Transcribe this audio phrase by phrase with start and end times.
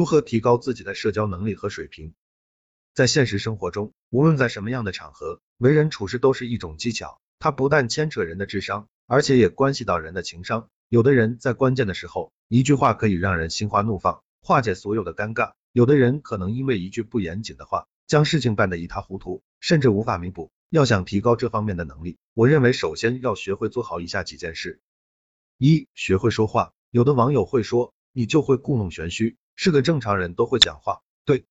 [0.00, 2.14] 如何提高自己的社交能力和水平？
[2.94, 10.70] 在现实生活中，无论在什么样的场合，为人处事都是一种技巧，它不但牵扯人的智商，而且也关系到人的情商。
[10.88, 20.50] 有的人在关键的时候，一句话可以让人心花怒放，化解所有的尴尬；有的人可能因为一句不严谨的话，将事情办得一塌糊涂，甚至无法弥补。
[20.70, 24.80] 要想提高这方面的能力，我认为首先要学会做好以下几件事：
[25.58, 26.72] 一、学会说话。
[26.90, 29.36] 有的网友会说，你就会故弄玄虚。
[29.62, 31.44] 是个正常人都会讲话，对，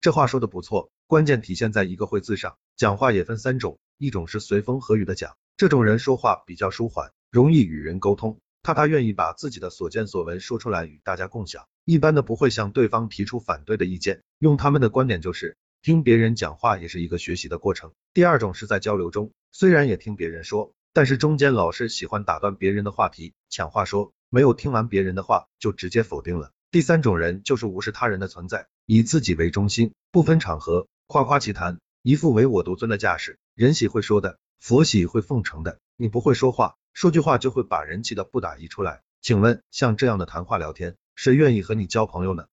[0.00, 2.56] 这话说的不错，关键体现在一个会字上。
[2.76, 17.90] 讲话也分三种，一种是随风和雨的讲，这种人说话比较舒缓，容易与人沟通，他他愿意把自己的所见所闻说出来与大家共享，一般的不会向对方提出反对的意见，用他们的观点就是，听别人讲话也是一个学习的过程。
[18.14, 26.52] 第二种是在交流中，虽然也听别人说，但是中间老是喜欢打断别人的话题，抢话说，没有听完别人的话就直接否定了。
[26.76, 33.38] 第三种人就是无视他人的存在，以自己为中心，不分场合夸夸其谈，一副唯我独尊的架势。
[33.54, 35.78] 人喜会说的，佛喜会奉承的。
[35.96, 39.00] 你不会说话，说句话就会把人气的不打一处来。
[39.22, 42.44] 请问像这样的谈话聊天，谁愿意和你交朋友呢？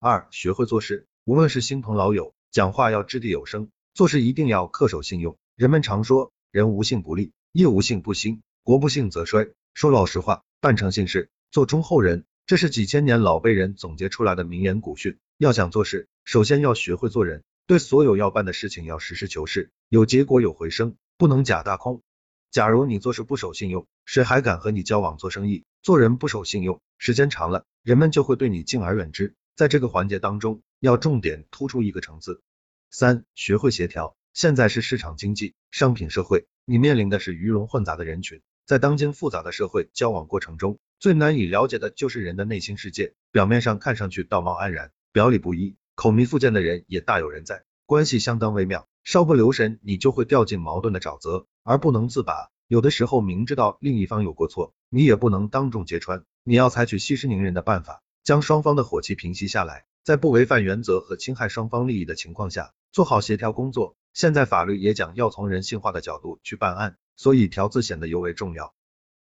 [0.00, 5.36] 二，学会做事，无论是新朋老友，讲话要掷地有声，做事一定要恪守信用。
[5.54, 9.50] 人们常说，人无信不立，业无信不兴，国不兴则衰。
[9.74, 12.24] 说老实话，办成信事，做忠厚人。
[12.46, 15.16] 这是几千年老辈人总结出来的名言古训。
[15.38, 22.02] 要想做事，首先要学会做人，对所有要办的事情要实事求是，有结果有回声，不能假大空。
[22.50, 25.64] 假如你做事不守信用，谁还敢和你交往做生意？
[25.82, 29.34] 做人不守信用，时间长了，人们就会对你敬而远之。
[29.56, 32.42] 在这个环节当中，要重点突出一个诚字。
[32.90, 34.16] 三，学会协调。
[34.34, 40.78] 现在是市场经济、商品社会，你面临的是鱼龙混杂的人群，在当今复杂的社会交往过程中。
[41.04, 52.48] 最难以了解的就是人的内心世界，表面上看上去道貌岸然，表里不一，口蜜腹剑的人也大有人在，关系相当微妙，稍不留神你就会掉进矛盾的沼泽而不能自拔。
[52.68, 63.94] 有的时候明知道另一方有过错，你也不能当众揭穿，你要采取息事宁人的办法，将双方的火气平息下来，在不违反原则和侵害双方利益的情况下，做好协调工作。
[64.14, 68.74] 现在法律也讲要从人性化的角度去办案，所以调字显得尤为重要。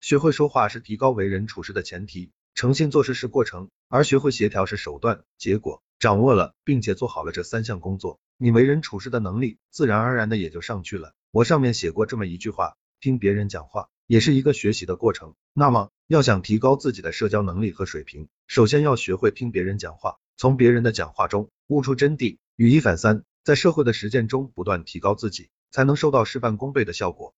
[0.04, 5.24] 学会说话是提高为人处事的前提，诚信做事是过程，而学会协调是手段。
[5.38, 11.14] 结果掌握了，并且做好了这三项工作，你为人处事的能力自然而然的也就上去了。
[11.32, 15.36] 我上面写过这么一句话，听别人讲话也是一个学习的过程。
[15.54, 27.32] 那么要想提高自己的社交能力和水平，首先要学会听别人讲话，从别人的讲话中悟出真谛，举一反三，在社会的实践中不断提高自己，才能收到事半功倍的效果。